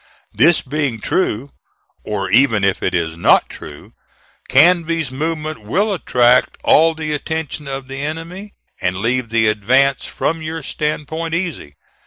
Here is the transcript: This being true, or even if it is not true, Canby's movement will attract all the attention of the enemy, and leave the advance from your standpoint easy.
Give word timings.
This 0.33 0.63
being 0.63 0.99
true, 0.99 1.51
or 2.03 2.27
even 2.31 2.63
if 2.63 2.81
it 2.81 2.95
is 2.95 3.15
not 3.15 3.49
true, 3.49 3.93
Canby's 4.49 5.11
movement 5.11 5.61
will 5.61 5.93
attract 5.93 6.57
all 6.63 6.95
the 6.95 7.13
attention 7.13 7.67
of 7.67 7.87
the 7.87 8.01
enemy, 8.01 8.55
and 8.81 8.97
leave 8.97 9.29
the 9.29 9.45
advance 9.47 10.05
from 10.07 10.41
your 10.41 10.63
standpoint 10.63 11.35
easy. 11.35 11.75